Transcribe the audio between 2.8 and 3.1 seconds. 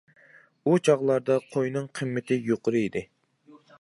ئىدى.